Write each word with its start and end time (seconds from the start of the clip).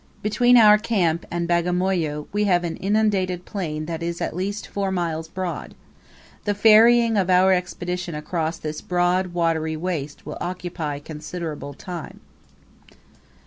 Between 0.23 0.57
our 0.57 0.79
camp 0.79 1.27
and 1.29 1.47
Bagamoyo 1.47 2.25
we 2.33 2.45
have 2.45 2.63
an 2.63 2.75
inundated 2.77 3.45
plain 3.45 3.85
that 3.85 4.01
is 4.01 4.19
at 4.19 4.35
least 4.35 4.65
four 4.67 4.89
miles 4.91 5.27
broad. 5.27 5.75
The 6.45 6.55
ferrying 6.55 7.17
of 7.17 7.29
our 7.29 7.51
Expedition 7.53 8.15
across 8.15 8.57
this 8.57 8.81
broad 8.81 9.35
watery 9.35 9.77
waste 9.77 10.25
will 10.25 10.39
occupy 10.41 10.97
considerable 10.97 11.75
time. 11.75 12.19